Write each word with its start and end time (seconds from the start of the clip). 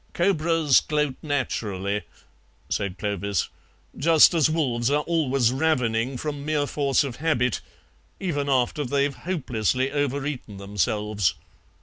"Cobras 0.13 0.79
gloat 0.79 1.13
naturally," 1.21 2.01
said 2.69 2.97
Clovis, 2.97 3.49
"just 3.95 4.33
as 4.33 4.49
wolves 4.49 4.89
are 4.89 5.03
always 5.03 5.51
ravening 5.51 6.17
from 6.17 6.43
mere 6.43 6.65
force 6.65 7.03
of 7.03 7.17
habit, 7.17 7.61
even 8.19 8.49
after 8.49 8.83
they've 8.83 9.13
hopelessly 9.13 9.91
overeaten 9.91 10.57
themselves. 10.57 11.35